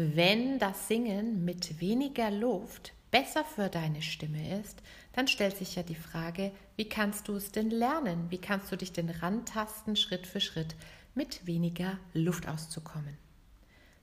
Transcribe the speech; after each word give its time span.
Wenn 0.00 0.60
das 0.60 0.86
Singen 0.86 1.44
mit 1.44 1.80
weniger 1.80 2.30
Luft 2.30 2.92
besser 3.10 3.44
für 3.44 3.68
deine 3.68 4.00
Stimme 4.00 4.60
ist, 4.60 4.80
dann 5.12 5.26
stellt 5.26 5.56
sich 5.56 5.74
ja 5.74 5.82
die 5.82 5.96
Frage, 5.96 6.52
wie 6.76 6.88
kannst 6.88 7.26
du 7.26 7.34
es 7.34 7.50
denn 7.50 7.68
lernen? 7.68 8.26
Wie 8.30 8.38
kannst 8.38 8.70
du 8.70 8.76
dich 8.76 8.92
denn 8.92 9.10
rantasten, 9.10 9.96
Schritt 9.96 10.28
für 10.28 10.38
Schritt 10.38 10.76
mit 11.16 11.48
weniger 11.48 11.98
Luft 12.14 12.46
auszukommen? 12.46 13.18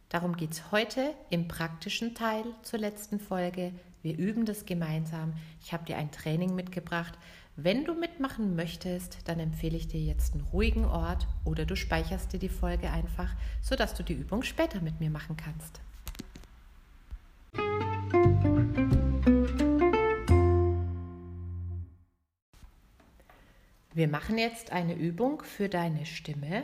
Darum 0.10 0.36
geht 0.36 0.52
es 0.52 0.70
heute 0.74 1.14
im 1.30 1.48
praktischen 1.48 2.14
Teil 2.14 2.44
zur 2.64 2.80
letzten 2.80 3.22
Folge. 3.22 3.72
Wir 4.02 4.18
üben 4.18 4.44
das 4.44 4.66
gemeinsam. 4.66 5.32
Ich 5.64 5.72
habe 5.72 5.86
dir 5.86 5.96
ein 5.96 6.12
Training 6.12 6.56
mitgebracht. 6.56 7.18
Wenn 7.58 7.86
du 7.86 7.94
mitmachen 7.94 8.58
möchtest, 8.58 9.30
dann 9.30 9.40
empfehle 9.40 9.78
ich 9.78 9.88
dir 9.88 10.02
jetzt 10.02 10.34
einen 10.34 10.44
ruhigen 10.52 10.84
Ort 10.84 11.26
oder 11.46 11.64
du 11.64 11.78
speicherst 11.78 12.34
dir 12.34 12.40
die 12.40 12.50
Folge 12.50 12.92
einfach, 12.92 13.34
sodass 13.62 13.94
du 13.94 14.04
die 14.04 14.14
Übung 14.14 14.44
später 14.44 14.82
mit 14.82 15.00
mir 15.00 15.10
machen 15.10 15.38
kannst. 15.38 15.80
Wir 23.94 24.10
machen 24.10 24.38
jetzt 24.38 24.74
eine 24.74 24.94
Übung 24.94 25.42
für 25.42 25.70
deine 25.70 26.06
Stimme. 26.06 26.64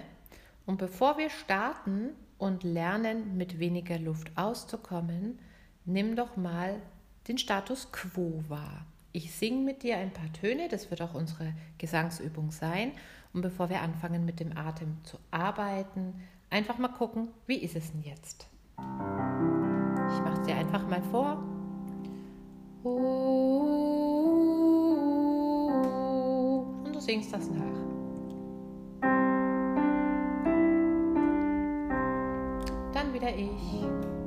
Und 0.66 0.78
bevor 0.78 1.18
wir 1.18 1.30
starten 1.30 2.10
und 2.38 2.64
lernen, 2.64 3.38
mit 3.38 3.60
weniger 3.60 3.98
Luft 3.98 4.30
auszukommen, 4.36 5.40
nimm 5.86 6.18
doch 6.18 6.36
mal 6.36 6.82
den 7.30 7.38
Status 7.38 7.94
quo 7.94 8.44
wahr. 8.50 8.86
Ich 9.14 9.34
singe 9.34 9.66
mit 9.66 9.84
dir 9.84 9.98
ein 9.98 10.12
paar 10.12 10.32
Töne, 10.32 10.70
das 10.70 10.90
wird 10.90 11.02
auch 11.02 11.14
unsere 11.14 11.54
Gesangsübung 11.78 12.52
sein. 12.52 12.94
Und 13.34 13.42
bevor 13.42 13.70
wir 13.70 13.82
anfangen 13.82 14.24
mit 14.24 14.40
dem 14.40 14.56
Atem 14.58 15.04
zu 15.04 15.18
arbeiten, 15.32 16.14
einfach 16.50 16.78
mal 16.78 16.88
gucken, 16.88 17.28
wie 17.46 17.58
ist 17.58 17.76
es 17.76 17.92
denn 17.92 18.04
jetzt? 18.04 18.48
Ich 18.78 20.20
mache 20.24 20.40
es 20.40 20.48
dir 20.48 20.56
einfach 20.56 20.88
mal 20.88 21.02
vor. 21.04 21.44
Und 26.84 26.94
du 26.94 27.00
singst 27.02 27.34
das 27.34 27.50
nach. 27.50 27.60
Dann 32.94 33.14
wieder 33.14 33.36
ich. 33.36 34.21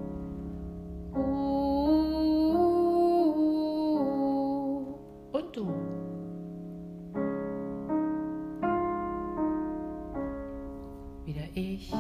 Ich. 11.55 11.92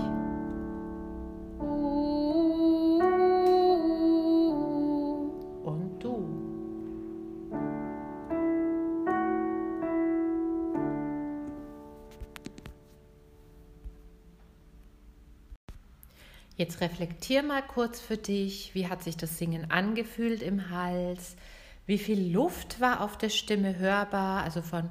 Jetzt 16.56 16.80
reflektier 16.80 17.42
mal 17.42 17.62
kurz 17.62 18.00
für 18.00 18.16
dich, 18.16 18.74
wie 18.74 18.88
hat 18.88 19.02
sich 19.02 19.16
das 19.16 19.38
Singen 19.38 19.70
angefühlt 19.70 20.40
im 20.40 20.70
Hals? 20.70 21.36
Wie 21.84 21.98
viel 21.98 22.32
Luft 22.32 22.80
war 22.80 23.00
auf 23.00 23.18
der 23.18 23.28
Stimme 23.28 23.78
hörbar? 23.78 24.42
Also 24.44 24.62
von 24.62 24.88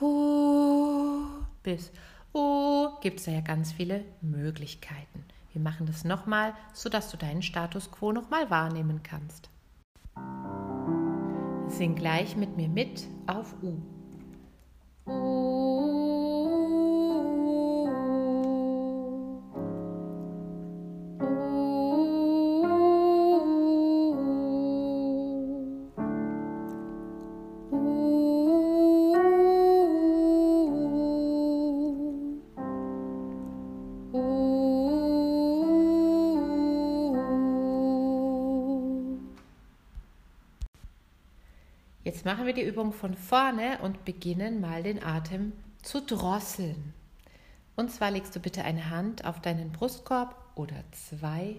Hu 0.00 1.26
bis 1.62 1.92
U 2.34 2.88
gibt 3.00 3.20
es 3.20 3.26
ja 3.26 3.40
ganz 3.40 3.72
viele 3.72 4.04
Möglichkeiten. 4.22 5.24
Wir 5.52 5.60
machen 5.60 5.86
das 5.86 6.04
nochmal, 6.04 6.54
sodass 6.72 7.10
du 7.10 7.18
deinen 7.18 7.42
Status 7.42 7.90
quo 7.90 8.12
nochmal 8.12 8.50
wahrnehmen 8.50 9.02
kannst. 9.02 9.50
Sing 11.68 11.94
gleich 11.94 12.36
mit 12.36 12.56
mir 12.56 12.68
mit 12.68 13.06
auf 13.26 13.54
U. 13.62 13.76
Jetzt 42.04 42.24
machen 42.24 42.46
wir 42.46 42.52
die 42.52 42.66
Übung 42.66 42.92
von 42.92 43.14
vorne 43.14 43.78
und 43.82 44.04
beginnen 44.04 44.60
mal 44.60 44.82
den 44.82 45.02
Atem 45.02 45.52
zu 45.82 46.00
drosseln. 46.00 46.94
Und 47.76 47.90
zwar 47.90 48.10
legst 48.10 48.34
du 48.34 48.40
bitte 48.40 48.64
eine 48.64 48.90
Hand 48.90 49.24
auf 49.24 49.40
deinen 49.40 49.72
Brustkorb 49.72 50.36
oder 50.56 50.84
zwei 50.90 51.56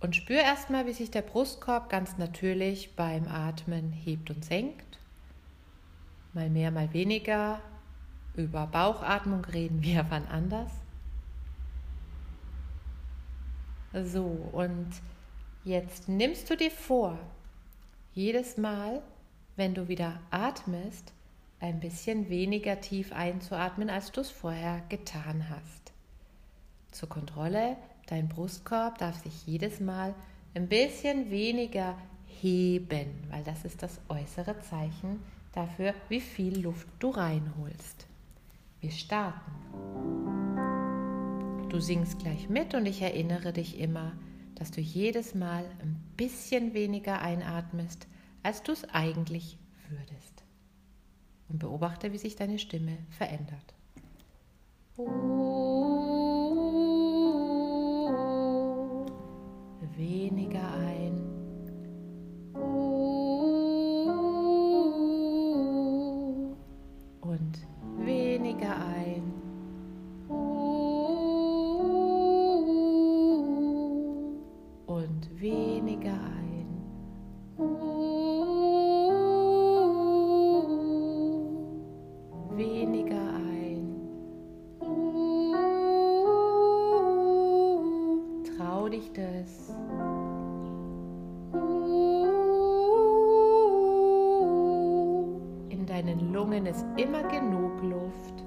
und 0.00 0.14
spür 0.14 0.38
erstmal, 0.38 0.86
wie 0.86 0.92
sich 0.92 1.10
der 1.10 1.22
Brustkorb 1.22 1.90
ganz 1.90 2.18
natürlich 2.18 2.94
beim 2.94 3.26
Atmen 3.26 3.92
hebt 3.92 4.30
und 4.30 4.44
senkt. 4.44 4.98
Mal 6.34 6.50
mehr, 6.50 6.70
mal 6.70 6.92
weniger. 6.92 7.60
Über 8.36 8.66
Bauchatmung 8.66 9.44
reden 9.44 9.82
wir 9.82 10.06
wann 10.10 10.26
anders. 10.28 10.70
So, 13.92 14.48
und 14.52 14.88
jetzt 15.64 16.08
nimmst 16.08 16.48
du 16.50 16.56
dir 16.56 16.70
vor, 16.70 17.18
jedes 18.18 18.56
Mal, 18.56 19.00
wenn 19.54 19.74
du 19.74 19.86
wieder 19.86 20.18
atmest, 20.32 21.12
ein 21.60 21.78
bisschen 21.78 22.28
weniger 22.28 22.80
tief 22.80 23.12
einzuatmen, 23.12 23.90
als 23.90 24.10
du 24.10 24.22
es 24.22 24.30
vorher 24.30 24.82
getan 24.88 25.48
hast. 25.48 25.92
Zur 26.90 27.08
Kontrolle, 27.08 27.76
dein 28.08 28.28
Brustkorb 28.28 28.98
darf 28.98 29.22
sich 29.22 29.46
jedes 29.46 29.78
Mal 29.78 30.16
ein 30.54 30.66
bisschen 30.66 31.30
weniger 31.30 31.96
heben, 32.26 33.06
weil 33.30 33.44
das 33.44 33.64
ist 33.64 33.84
das 33.84 34.00
äußere 34.08 34.58
Zeichen 34.62 35.22
dafür, 35.52 35.94
wie 36.08 36.20
viel 36.20 36.58
Luft 36.58 36.88
du 36.98 37.10
reinholst. 37.10 38.08
Wir 38.80 38.90
starten. 38.90 39.52
Du 41.68 41.78
singst 41.78 42.18
gleich 42.18 42.48
mit 42.48 42.74
und 42.74 42.86
ich 42.86 43.00
erinnere 43.00 43.52
dich 43.52 43.78
immer, 43.78 44.10
dass 44.58 44.70
du 44.70 44.80
jedes 44.80 45.34
Mal 45.34 45.64
ein 45.80 45.96
bisschen 46.16 46.74
weniger 46.74 47.20
einatmest, 47.22 48.06
als 48.42 48.62
du 48.62 48.72
es 48.72 48.84
eigentlich 48.90 49.58
würdest. 49.88 50.44
Und 51.48 51.60
beobachte, 51.60 52.12
wie 52.12 52.18
sich 52.18 52.36
deine 52.36 52.58
Stimme 52.58 52.98
verändert. 53.10 53.74
Weniger 54.96 55.47
Lungen 96.32 96.66
ist 96.66 96.84
immer 96.98 97.22
genug 97.22 97.82
Luft. 97.82 98.44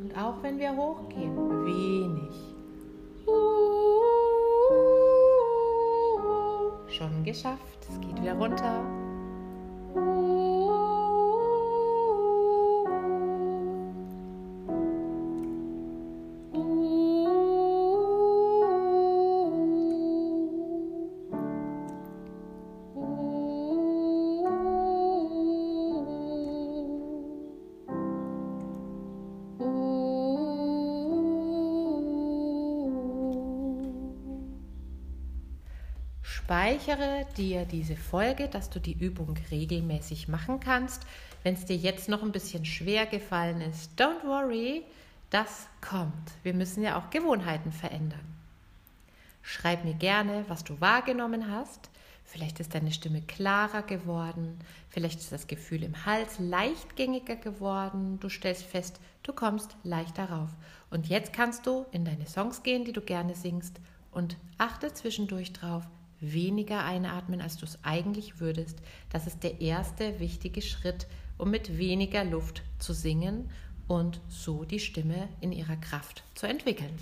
Und 0.00 0.16
auch 0.16 0.42
wenn 0.42 0.58
wir 0.58 0.74
hochgehen, 0.74 1.36
wenig. 1.66 2.56
Schon 6.88 7.24
geschafft, 7.24 7.86
es 7.90 8.00
geht 8.00 8.22
wieder 8.22 8.34
runter. 8.34 8.97
Speichere 36.38 37.26
dir 37.36 37.66
diese 37.66 37.96
Folge, 37.96 38.48
dass 38.48 38.70
du 38.70 38.78
die 38.78 38.92
Übung 38.92 39.34
regelmäßig 39.50 40.28
machen 40.28 40.60
kannst. 40.60 41.02
Wenn 41.42 41.54
es 41.54 41.64
dir 41.64 41.76
jetzt 41.76 42.08
noch 42.08 42.22
ein 42.22 42.32
bisschen 42.32 42.64
schwer 42.64 43.06
gefallen 43.06 43.60
ist, 43.60 43.90
don't 44.00 44.24
worry, 44.24 44.82
das 45.30 45.66
kommt. 45.80 46.32
Wir 46.44 46.54
müssen 46.54 46.82
ja 46.84 46.96
auch 46.96 47.10
Gewohnheiten 47.10 47.72
verändern. 47.72 48.24
Schreib 49.42 49.84
mir 49.84 49.94
gerne, 49.94 50.44
was 50.46 50.62
du 50.62 50.80
wahrgenommen 50.80 51.50
hast. 51.50 51.90
Vielleicht 52.24 52.60
ist 52.60 52.72
deine 52.72 52.92
Stimme 52.92 53.20
klarer 53.20 53.82
geworden, 53.82 54.58
vielleicht 54.90 55.18
ist 55.18 55.32
das 55.32 55.48
Gefühl 55.48 55.82
im 55.82 56.06
Hals 56.06 56.38
leichtgängiger 56.38 57.36
geworden, 57.36 58.20
du 58.20 58.28
stellst 58.28 58.64
fest, 58.64 59.00
du 59.22 59.32
kommst 59.32 59.76
leichter 59.82 60.30
rauf. 60.30 60.50
Und 60.90 61.08
jetzt 61.08 61.32
kannst 61.32 61.66
du 61.66 61.84
in 61.90 62.04
deine 62.04 62.26
Songs 62.26 62.62
gehen, 62.62 62.84
die 62.84 62.92
du 62.92 63.00
gerne 63.00 63.34
singst 63.34 63.80
und 64.12 64.36
achte 64.58 64.92
zwischendurch 64.92 65.52
drauf, 65.52 65.84
weniger 66.20 66.84
einatmen, 66.84 67.40
als 67.40 67.56
du 67.56 67.64
es 67.64 67.78
eigentlich 67.84 68.40
würdest. 68.40 68.78
Das 69.10 69.26
ist 69.26 69.42
der 69.42 69.60
erste 69.60 70.20
wichtige 70.20 70.62
Schritt, 70.62 71.06
um 71.36 71.50
mit 71.50 71.78
weniger 71.78 72.24
Luft 72.24 72.62
zu 72.78 72.92
singen 72.92 73.50
und 73.86 74.20
so 74.28 74.64
die 74.64 74.80
Stimme 74.80 75.28
in 75.40 75.52
ihrer 75.52 75.76
Kraft 75.76 76.24
zu 76.34 76.46
entwickeln. 76.46 76.94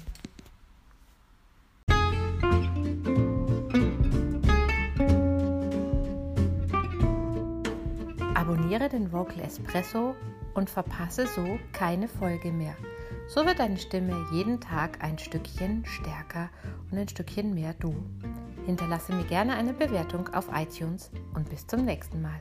Abonniere 8.34 8.88
den 8.88 9.10
Vocal 9.10 9.40
Espresso 9.40 10.14
und 10.54 10.70
verpasse 10.70 11.26
so 11.26 11.58
keine 11.72 12.06
Folge 12.06 12.52
mehr. 12.52 12.76
So 13.28 13.44
wird 13.44 13.58
deine 13.58 13.76
Stimme 13.76 14.26
jeden 14.32 14.60
Tag 14.60 15.02
ein 15.02 15.18
Stückchen 15.18 15.84
stärker 15.84 16.48
und 16.90 16.98
ein 16.98 17.08
Stückchen 17.08 17.54
mehr 17.54 17.74
du. 17.74 17.94
Hinterlasse 18.66 19.12
mir 19.12 19.24
gerne 19.24 19.54
eine 19.54 19.72
Bewertung 19.72 20.28
auf 20.28 20.48
iTunes 20.54 21.10
und 21.34 21.48
bis 21.48 21.66
zum 21.66 21.84
nächsten 21.84 22.22
Mal. 22.22 22.40